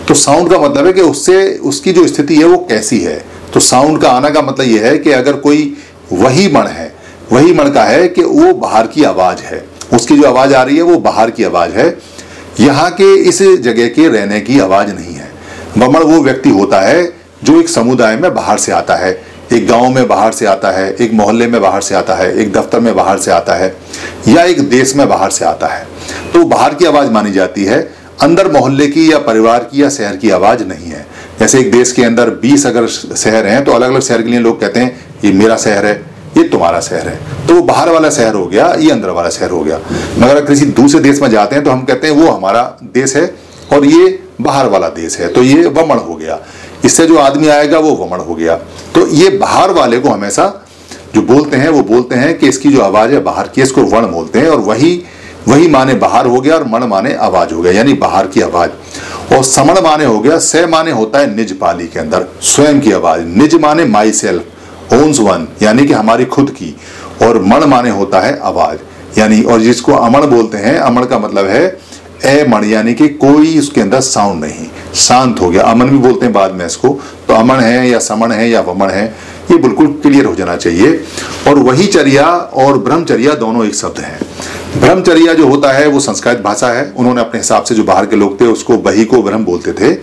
तो 0.07 0.13
साउंड 0.13 0.49
का 0.49 0.59
मतलब 0.59 0.85
है 0.85 0.93
कि 0.93 1.01
उससे, 1.01 1.57
उसकी 1.57 1.93
जो 1.93 2.07
स्थिति 2.07 2.35
है 2.35 2.45
वो 2.45 2.57
कैसी 2.57 2.99
है? 2.99 3.25
तो 3.53 3.59
साउंड 3.59 4.01
का 4.01 4.11
आना 4.11 4.29
का 4.29 4.41
मतलब 4.41 4.67
यह 4.67 4.85
है 4.85 4.97
कि 4.97 5.11
अगर 5.11 5.33
कोई 5.33 5.77
वही 6.13 6.47
मण 6.53 6.67
है, 6.67 6.95
वही 7.31 7.53
मण 7.53 7.69
का 7.69 7.83
है 7.83 8.07
कि 8.07 8.23
वो 8.23 8.53
बाहर 8.53 8.87
की 8.87 9.03
आवाज़ 9.03 9.37
है। 9.37 9.65
उसकी 9.93 10.17
जो 10.17 10.23
आवाज़ 10.23 10.53
आ 10.53 10.63
रही 10.63 10.75
है 10.77 10.81
वो 10.81 10.97
बाहर 10.97 11.31
की 11.31 11.43
आवाज़ 11.43 11.71
है। 11.71 11.97
यहाँ 12.59 12.91
के 12.91 13.15
इस 13.15 13.41
जगह 13.41 13.87
के 13.87 14.07
रहने 14.07 14.41
की 14.41 14.59
आवाज़ 14.59 14.87
नहीं 14.87 15.15
है। 15.15 15.31
बमण 15.77 16.03
वो 16.03 16.21
व्यक्ति 16.21 16.49
होता 16.49 16.81
है 16.81 17.13
जो 17.43 17.59
एक 17.59 17.69
समुदाय 17.69 18.15
में 18.15 18.33
बाहर 18.33 18.57
से 18.57 18.71
आता 18.71 18.95
है। 18.95 19.21
एक 19.53 19.67
गाँव 19.67 19.89
में 19.89 20.07
बाहर 20.07 20.31
से 20.31 20.45
आता 20.45 20.71
है, 20.71 20.95
एक 21.01 21.13
मोहल्ले 21.13 21.47
में 21.47 21.61
बाहर 21.61 21.81
से 21.81 21.95
आता 21.95 22.15
है, 22.15 22.37
एक 22.37 22.53
दफ्तर 22.53 22.79
में 22.79 22.95
बाहर 22.95 23.17
से 23.17 23.31
आता 23.31 23.53
है, 23.53 23.75
या 24.27 24.43
एक 24.43 24.69
देश 24.69 24.95
में 24.95 25.09
बाहर 25.09 25.29
से 25.29 25.45
आता 25.45 25.67
है। 25.67 25.87
तो 26.33 26.45
बाहर 26.45 26.73
की 26.73 26.85
आवाज़ 26.85 27.09
मानी 27.09 27.31
जाती 27.31 27.63
है। 27.63 28.00
अंदर 28.21 28.51
मोहल्ले 28.51 28.87
की 28.87 29.11
या 29.11 29.17
परिवार 29.19 29.63
की 29.63 29.81
या 29.83 29.89
शहर 29.89 30.15
की 30.17 30.29
आवाज़ 30.29 30.63
नहीं 30.63 30.87
है। 30.87 31.05
जैसे 31.39 31.59
एक 31.59 31.71
देश 31.71 31.91
के 31.91 32.03
अंदर 32.03 32.29
20 32.41 32.65
अगर 32.65 32.87
शहर 32.87 33.45
हैं 33.47 33.63
तो 33.65 33.71
अलग 33.71 33.89
अलग 33.89 34.01
शहर 34.01 34.21
के 34.21 34.29
लिए 34.29 34.39
लोग 34.39 34.59
कहते 34.61 34.79
हैं, 34.79 35.19
ये 35.25 35.31
मेरा 35.33 35.55
शहर 35.57 35.85
है, 35.85 35.93
ये 36.37 36.43
तुम्हारा 36.43 36.79
शहर 36.79 37.07
है। 37.07 37.47
तो 37.47 37.55
वो 37.55 37.61
बाहर 37.61 37.89
वाला 37.89 38.09
शहर 38.09 38.33
हो 38.33 38.45
गया, 38.45 38.73
ये 38.79 38.91
अंदर 38.91 39.09
वाला 39.09 39.29
शहर 39.29 39.49
हो 39.49 39.59
गया। 39.59 39.79
मगर 40.17 40.35
अगर 40.37 40.45
किसी 40.45 40.65
दूसरे 40.65 40.99
देश 40.99 41.21
में 41.21 41.29
जाते 41.29 41.55
हैं 41.55 41.63
तो 41.63 41.71
हम 41.71 41.81
कहते 41.81 42.07
हैं, 42.07 42.13
वो 42.13 42.31
हमारा 42.31 42.61
देश 42.83 43.15
है 43.15 43.25
और 43.73 43.85
ये 43.85 44.19
बाहर 44.41 44.67
वाला 44.67 44.89
देश 44.89 45.17
है। 45.19 45.27
तो 45.27 45.43
ये 45.43 45.65
वमण 45.67 45.97
हो 45.97 46.15
गया। 46.15 46.39
इससे 46.85 47.05
जो 47.05 47.17
आदमी 47.17 47.47
आएगा, 47.47 47.79
वो 47.79 47.95
वमण 47.95 48.19
हो 48.19 48.35
गया। 48.35 48.55
तो 48.95 49.07
ये 49.07 49.29
बाहर 49.37 49.71
वाले 49.71 49.99
को 49.99 50.09
हमेशा 50.09 50.45
जो 51.15 51.21
बोलते 51.21 51.57
हैं, 51.57 51.69
वो 51.69 51.81
बोलते 51.83 52.15
हैं 52.15 52.37
कि 52.39 52.47
इसकी 52.47 52.69
जो 52.69 52.81
आवाज़ 52.81 53.11
है, 53.11 53.19
बाहर 53.19 53.47
की, 53.47 53.61
इसको 53.61 53.81
वर्ण 53.83 54.07
बोलते 54.07 54.39
हैं 54.39 54.49
और 54.49 54.59
वही 54.59 55.01
वही 55.47 55.67
माने 55.67 55.93
बाहर 55.93 56.25
हो 56.25 56.39
गया 56.41 56.55
और 56.55 56.63
मण 56.67 56.83
माने 56.83 57.13
आवाज़ 57.15 57.53
हो 57.53 57.61
गया, 57.61 57.71
यानी 57.73 57.93
बाहर 57.93 58.27
की 58.27 58.41
आवाज़। 58.41 58.69
और 59.33 59.43
समण 59.43 59.79
माने 59.81 60.05
हो 60.05 60.19
गया 60.19 60.37
स 60.37 60.65
माने 60.69 60.91
होता 60.91 61.19
है 61.19 61.35
निज 61.35 61.51
पाली 61.59 61.87
के 61.87 61.99
अंदर, 61.99 62.25
स्वयं 62.41 62.79
की 62.81 62.91
आवाज़। 62.91 63.21
निज 63.27 63.55
माने 63.55 63.85
माई 63.85 64.11
सेल्फ 64.11 64.93
ओन्स 64.93 65.19
वन 65.19 65.47
यानी 65.61 65.85
कि 65.85 65.93
हमारी 65.93 66.25
खुद 66.25 66.49
की। 66.51 66.75
और 67.23 67.41
मण 67.41 67.65
माने 67.65 67.89
होता 67.89 68.19
है 68.19 68.39
आवाज़, 68.39 69.19
यानी 69.19 69.41
और 69.43 69.61
जिसको 69.61 69.93
अमण 69.93 70.25
बोलते 70.27 70.57
हैं, 70.57 70.77
अमण 70.77 71.05
का 71.05 71.19
मतलब 71.19 71.47
है 71.47 71.79
ए 72.25 72.45
मण 72.49 72.65
यानी 72.65 72.93
कि 72.93 73.07
कोई 73.09 73.57
उसके 73.59 73.81
अंदर 73.81 74.01
साउंड 74.01 74.43
नहीं, 74.43 74.67
शांत 74.95 75.39
हो 75.41 75.49
गया। 75.49 75.63
अमन 75.63 75.85
भी 75.85 75.97
बोलते 75.97 76.25
हैं 76.25 76.33
बाद 76.33 76.51
में 76.51 76.65
इसको 76.65 76.87
तो 77.27 77.33
अमन 77.33 77.59
है 77.59 77.89
या 77.89 77.99
समण 77.99 78.31
है 78.31 78.49
या 78.49 78.61
वमण 78.61 78.89
है, 78.89 79.05
ये 79.51 79.57
बिल्कुल 79.57 79.87
क्लियर 80.03 80.25
हो 80.25 80.35
जाना 80.35 80.55
चाहिए। 80.55 81.03
और 81.47 81.59
वही 81.59 81.87
चर्या 81.87 82.27
और 82.55 82.77
ब्रह्मचर्या 82.77 83.33
दोनों 83.35 83.65
एक 83.65 83.75
शब्द 83.75 83.99
हैं। 83.99 84.19
ब्रह्मचर्या 84.77 85.33
जो 85.33 85.47
होता 85.47 85.71
है, 85.71 85.87
वो 85.87 85.99
संस्कृत 85.99 86.37
भाषा 86.37 86.67
है। 86.67 86.93
उन्होंने 86.97 87.21
अपने 87.21 87.39
हिसाब 87.39 87.63
से 87.63 87.75
जो 87.75 87.83
बाहर 87.83 88.05
के 88.05 88.15
लोग 88.15 88.41
थे, 88.41 88.45
उसको 88.45 88.77
बही 88.77 89.05
को 89.05 89.23
ब्रह्म 89.23 89.45
बोलते 89.45 89.73
थे। 89.73 89.97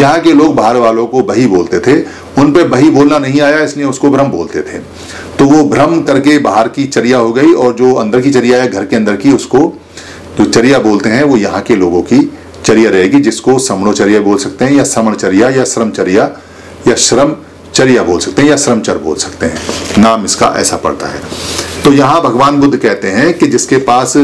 यहाँ 0.00 0.20
के 0.20 0.32
लोग 0.32 0.54
बाहर 0.54 0.76
वालों 0.76 1.06
को 1.06 1.20
बही 1.20 1.46
बोलते 1.46 1.78
थे। 1.78 2.02
उन 2.38 2.52
पे 2.52 2.64
बही 2.64 2.90
बोलना 2.90 3.18
नहीं 3.18 3.40
आया, 3.40 3.58
इसलिए 3.58 3.86
उसको 3.86 4.10
ब्रह्म 4.10 4.30
बोलते 4.30 4.60
थे। 4.60 4.78
तो 5.38 5.44
वो 5.44 5.64
भ्रम 5.64 6.02
करके 6.02 6.38
बाहर 6.38 6.68
की 6.68 6.86
चर्या 6.86 7.18
हो 7.18 7.32
गई 7.32 7.52
और 7.52 7.74
जो 7.74 7.94
अंदर 7.94 8.20
की 8.20 8.30
चर्या 8.30 8.62
है, 8.62 8.68
घर 8.68 8.84
के 8.84 8.96
अंदर 8.96 9.16
की, 9.16 9.32
उसको 9.32 9.58
जो 10.38 10.44
चर्या 10.44 10.78
बोलते 10.78 11.08
हैं, 11.08 11.22
वो 11.24 11.36
यहाँ 11.36 11.62
के 11.62 11.76
लोगों 11.76 12.02
की 12.02 12.32
चर्या 12.64 12.90
रहेगी, 12.90 13.20
जिसको 13.20 13.58
समणोचर्या 13.58 14.20
बोल 14.20 14.38
सकते 14.38 14.64
हैं, 14.64 14.72
या 14.72 14.84
समणचर्या, 14.84 15.50
या 15.50 15.64
श्रमचर्या, 15.64 16.30
या 16.88 16.94
श्रम 16.94 17.34
चर्या 17.74 18.02
बोल 18.02 18.18
सकते 18.18 18.42
हैं, 18.42 18.48
या 18.48 18.56
श्रमचर 18.56 18.98
बोल 18.98 19.16
सकते 19.16 19.46
हैं। 19.46 19.58
नाम 19.98 20.24
इसका 20.24 20.54
ऐसा 20.56 20.76
पड़ता 20.76 21.06
है। 21.06 21.20
तो 21.88 21.92
यहाँ 21.92 22.20
भगवान 22.22 22.58
बुद्ध 22.60 22.76
कहते 22.76 23.10
हैं 23.10 23.32
कि 23.38 23.46
जिसके 23.46 23.76
पास 23.78 24.16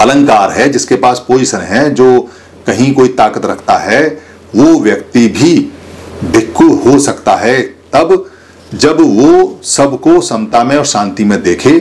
अलंकार 0.00 0.50
है, 0.50 0.68
जिसके 0.68 0.96
पास 0.96 1.22
पोजिशन 1.28 1.60
है, 1.60 1.90
जो 1.90 2.20
कहीं 2.66 2.92
कोई 2.94 3.08
ताकत 3.10 3.44
रखता 3.46 3.76
है, 3.78 4.00
वो 4.56 4.80
व्यक्ति 4.80 5.26
भी 5.28 5.54
भिक्खु 6.24 6.68
हो 6.84 6.98
सकता 6.98 7.36
है। 7.36 7.60
तब 7.94 8.26
जब 8.74 9.00
वो 9.00 9.60
सबको 9.66 10.20
समता 10.22 10.64
में 10.64 10.76
और 10.76 10.84
शांति 10.86 11.24
में 11.24 11.42
देखे, 11.42 11.78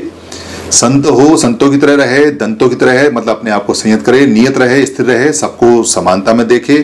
संत 0.74 1.06
हो, 1.08 1.36
संतों 1.38 1.72
की 1.72 1.78
तरह 1.78 2.04
रहे, 2.06 2.30
दंतों 2.32 2.70
की 2.70 2.76
तरह 2.76 3.00
है 3.00 3.12
मतलब 3.12 3.30
अपने 3.30 3.52
आप 3.52 3.66
को 3.66 3.74
संयत 3.74 4.06
करे, 4.06 4.26
नियत 4.28 4.58
रहे, 4.58 4.86
स्थिर 4.86 5.06
रहे, 5.06 5.34
सबको 5.34 5.84
समानता 5.88 6.34
में 6.34 6.48
देखे 6.48 6.84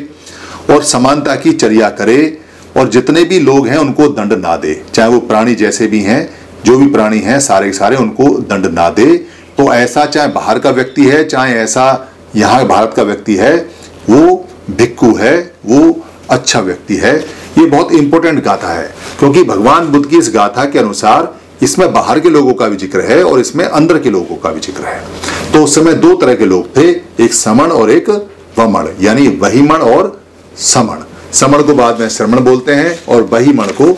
और 0.70 0.84
समानता 0.86 1.36
की 1.36 1.54
चर्या 1.54 1.90
करे 1.92 2.22
और 2.78 2.90
जितने 2.90 3.24
भी 3.24 3.40
लोग 3.42 3.68
हैं 3.68 3.78
उनको 3.78 4.08
दंड 4.10 4.34
ना 4.36 4.56
दे, 4.58 4.82
चाहे 4.94 5.10
वो 5.10 5.20
प्राणी 5.22 5.56
जैसे 5.56 5.88
भी 5.88 6.00
हैं 6.02 6.43
जो 6.65 6.77
भी 6.77 6.88
प्राणी 6.88 7.20
हैं, 7.20 7.39
सारे 7.41 7.67
के 7.67 7.74
सारे 7.74 7.96
उनको 7.98 8.29
दंड 8.41 8.65
ना 8.74 8.89
दे। 8.91 9.05
तो 9.58 9.74
ऐसा 9.74 10.05
चाहे 10.05 10.27
बाहर 10.29 10.60
का 10.60 10.70
व्यक्ति 10.72 11.05
है, 11.05 11.24
चाहे 11.25 11.55
ऐसा 11.55 12.08
यहाँ 12.36 12.65
भारत 12.67 12.93
का 12.96 13.03
व्यक्ति 13.03 13.36
है, 13.36 13.55
वो 14.10 14.46
भिक्खु 14.72 15.13
है, 15.15 15.38
वो 15.65 16.05
अच्छा 16.29 16.60
व्यक्ति 16.62 16.96
है। 16.96 17.17
ये 17.60 17.65
बहुत 17.65 17.91
इंपॉर्टेंट 17.93 18.43
गाथा 18.43 18.70
है, 18.70 18.89
क्योंकि 19.20 19.43
भगवान 19.43 19.88
बुद्ध 19.88 20.05
की 20.05 20.17
इस 20.17 20.32
गाथा 20.34 20.65
के 20.65 20.79
अनुसार 20.79 21.34
इसमें 21.62 21.91
बाहर 21.93 22.20
के 22.20 22.29
लोगों 22.29 22.53
का 22.53 22.67
भी 22.67 22.77
ज़िक्र 22.77 23.01
है 23.01 23.24
और 23.24 23.39
इसमें 23.39 23.63
अंदर 23.65 24.00
के 24.00 24.10
लोगों 24.10 24.36
का 24.36 24.51
भी 24.51 24.60
ज़िक्र 24.62 24.84
है। 24.84 25.51
तो 25.51 25.63
उस 25.63 25.75
समय 25.75 25.93
दो 25.96 26.13
तरह 26.15 26.36
के 26.36 26.46
लोग 26.46 26.75
थे, 26.77 26.89
एक 27.24 27.34
समण 27.34 27.72
और 27.72 27.91
एक 27.91 28.10
वमण, 28.60 28.88
यानी 29.01 29.27
वहीमण 29.38 29.82
और 29.84 30.22
समण। 30.62 31.03
समण 31.34 31.63
को 31.63 31.74
बाद 31.75 32.00
में 32.00 32.10
श्रमण 32.10 32.39
बोलते 32.39 32.74
हैं 32.74 32.98
और 33.05 33.24
वहीमण 33.24 33.67
को 33.72 33.91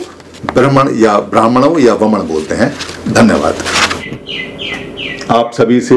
ब्राह्मण 0.44 0.88
या 0.96 1.18
ब्राह्मणों 1.30 1.78
या 1.80 1.94
वमण 1.94 2.26
बोलते 2.28 2.54
हैं। 2.54 2.72
धन्यवाद। 3.08 3.54
आप 5.30 5.50
सभी 5.54 5.80
से 5.80 5.96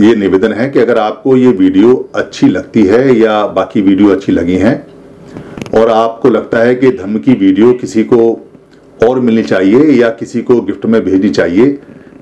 ये 0.00 0.14
निवेदन 0.16 0.52
है 0.52 0.68
कि 0.70 0.78
अगर 0.78 0.98
आपको 0.98 1.36
ये 1.36 1.48
वीडियो 1.54 1.94
अच्छी 2.14 2.48
लगती 2.48 2.82
है 2.86 3.18
या 3.18 3.46
बाकी 3.48 3.80
वीडियो 3.82 4.10
अच्छी 4.10 4.32
लगी 4.32 4.56
हैं, 4.56 4.76
और 5.74 5.90
आपको 5.90 6.28
लगता 6.28 6.58
है 6.58 6.74
कि 6.74 6.90
धर्म 6.90 7.18
की 7.18 7.32
वीडियो 7.36 7.72
किसी 7.74 8.04
को 8.04 8.18
और 9.00 9.20
मिलनी 9.20 9.42
चाहिए 9.42 9.90
या 9.92 10.08
किसी 10.10 10.42
को 10.42 10.60
गिफ्ट 10.60 10.86
में 10.86 11.00
भेजनी 11.04 11.28
चाहिए 11.30 11.78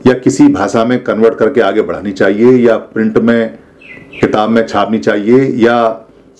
या 0.06 0.14
किसी 0.14 0.48
भाषा 0.48 0.84
में 0.84 1.02
कन्वर्ट 1.04 1.38
करके 1.38 1.60
आगे 1.60 1.82
बढ़ानी 1.82 2.12
चाहिए 2.12 2.56
या 2.58 2.76
प्रिंट 2.76 3.18
में, 3.18 3.58
किताब 4.20 4.50
में 4.50 4.66
छापनी 4.66 4.98
चाहिए 4.98 5.46
या 5.64 5.76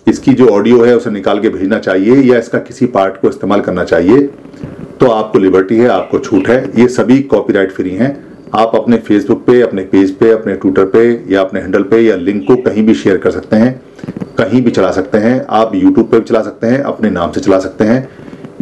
इसकी 0.06 0.32
जो 0.34 0.48
ऑडियो 0.48 0.82
है 0.84 0.96
उसे 0.96 1.10
निकाल 1.10 1.40
के 1.40 1.48
भेजना 1.48 1.78
चाहिए 1.78 2.16
या 2.22 2.38
इसका 2.38 2.58
किसी 2.58 2.86
पार्ट 2.88 3.20
को 3.20 3.28
इस्तेमाल 3.28 3.60
करना 3.60 3.84
चाहिए 3.84 4.28
तो 5.00 5.06
आपको 5.06 5.38
लिबर्टी 5.38 5.76
है, 5.76 5.88
आपको 5.88 6.18
छूट 6.18 6.48
है। 6.48 6.64
ये 6.76 6.86
सभी 6.88 7.18
कॉपीराइट 7.22 7.72
फ्री 7.72 7.90
हैं। 7.90 8.16
आप 8.54 8.72
अपने 8.74 8.96
फेसबुक 8.96 9.44
पे, 9.46 9.60
अपने 9.60 9.82
पेज 9.82 10.10
पे, 10.10 10.30
अपने 10.30 10.54
ट्विटर 10.54 10.84
पे 10.84 11.32
या 11.34 11.40
अपने 11.40 11.60
हैंडल 11.60 11.82
पे 11.82 12.00
या 12.00 12.16
लिंक 12.16 12.46
को 12.46 12.56
कहीं 12.56 12.86
भी 12.86 12.94
शेयर 12.94 13.16
कर 13.16 13.30
सकते 13.30 13.56
हैं, 13.56 13.80
कहीं 14.38 14.62
भी 14.62 14.70
चला 14.70 14.90
सकते 14.90 15.18
हैं। 15.18 15.44
आप 15.50 15.74
यूट्यूब 15.74 16.10
पे 16.10 16.18
भी 16.18 16.24
चला 16.24 16.40
सकते 16.42 16.66
हैं, 16.66 16.80
अपने 16.82 17.10
नाम 17.10 17.30
से 17.30 17.40
चला 17.40 17.58
सकते 17.58 17.84
हैं। 17.84 18.08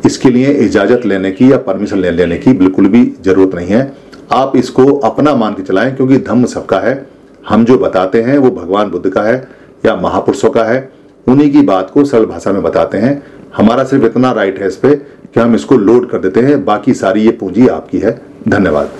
इसके 0.06 0.30
लिए 0.30 0.52
इजाज़त 0.64 1.06
लेने 1.06 1.30
की 1.32 1.52
या 1.52 1.58
परमिशन 1.58 1.98
ले, 1.98 2.10
लेने 2.10 2.36
की 2.36 2.52
बिल्कुल 2.52 2.88
भी 2.88 3.04
ज़रूरत 3.22 3.54
नहीं 3.54 3.68
है। 3.68 3.92
आप 4.32 4.56
इसको 4.56 4.86
अपना 5.00 5.34
मान 5.34 5.54
के 5.54 5.62
चलाएँ, 5.62 5.94
क्योंकि 5.96 6.18
धम्म 6.18 6.44
सबका 6.46 6.78
है। 6.78 7.06
हम 7.48 7.64
जो 7.64 7.78
बताते 7.78 8.22
हैं, 8.22 8.38
वो 8.38 8.50
भगवान 8.50 8.90
बुद्ध 8.90 9.08
का 9.10 9.22
है 9.22 9.48
या 9.86 9.96
महापुरुषों 9.96 10.50
का 10.50 10.64
है। 10.64 10.88
उन्हीं 11.26 11.52
की 11.52 11.62
बात 11.62 11.90
को 11.90 12.04
सरल 12.04 12.24
भाषा 12.24 12.52
में 12.52 12.62
बताते 12.62 12.98
हैं। 12.98 13.22
हमारा 13.56 13.84
सिर्फ़ 13.84 14.04
इतना 14.04 14.32
राइट 14.32 14.58
है 14.58 14.66
इस 14.66 14.76
पे 14.76 14.88
कि 15.34 15.40
हम 15.40 15.54
इसको 15.54 15.76
लोड 15.76 16.10
कर 16.10 16.18
देते 16.18 16.40
हैं। 16.40 16.64
बाकी 16.64 16.94
सारी 16.94 17.22
ये 17.22 17.30
पूंजी 17.30 17.66
आपकी 17.66 17.98
है। 17.98 18.22
धन्यवाद। 18.48 18.90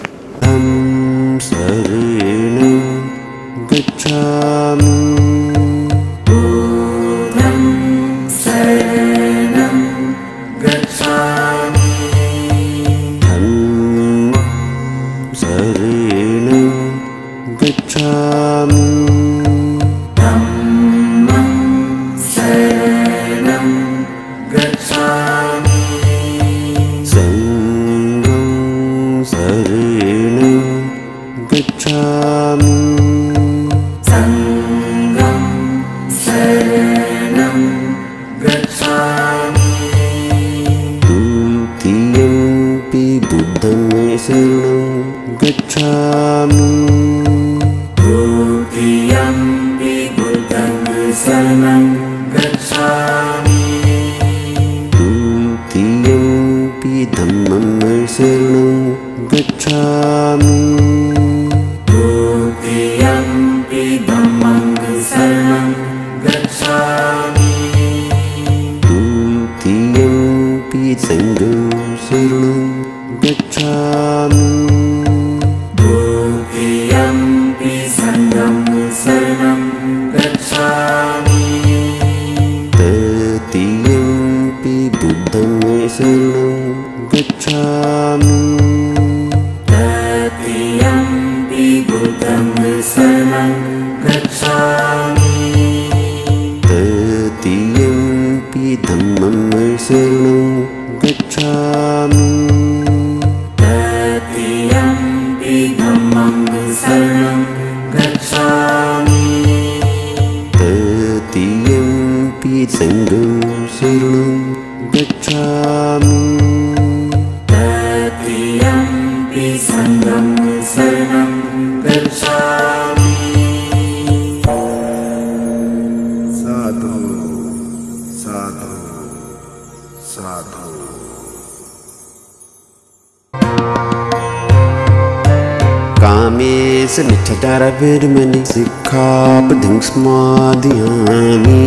कामेश 136.95 137.07
मिच्छचारविर्मणि 137.07 138.41
सिक्खापदं 138.47 139.79
स्मादयामि 139.87 141.63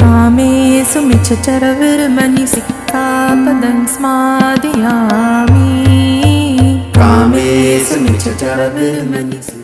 कामेषु 0.00 1.00
मिच्छचरविर्मणि 1.08 2.46
सिक्खापदं 2.54 3.78
स्मादयामि 3.94 5.68
कामेषु 6.98 8.00
मिच्छचरविर्मणि 8.04 9.61